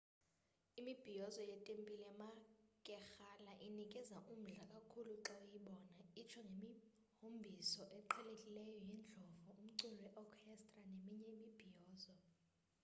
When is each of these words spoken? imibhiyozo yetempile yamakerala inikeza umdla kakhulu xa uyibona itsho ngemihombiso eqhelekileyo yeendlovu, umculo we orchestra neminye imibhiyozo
imibhiyozo 0.79 1.41
yetempile 1.51 1.99
yamakerala 2.05 3.51
inikeza 3.67 4.17
umdla 4.33 4.63
kakhulu 4.73 5.11
xa 5.25 5.35
uyibona 5.45 5.89
itsho 6.21 6.41
ngemihombiso 6.51 7.83
eqhelekileyo 7.99 8.75
yeendlovu, 8.87 9.51
umculo 9.61 9.95
we 10.03 10.09
orchestra 10.23 10.81
neminye 10.91 11.29
imibhiyozo 11.65 12.13